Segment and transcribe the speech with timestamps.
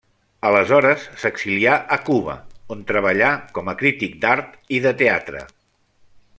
[0.51, 2.37] Aleshores s'exilià a Cuba,
[2.77, 5.49] on treballà com a crític d'art i de teatre.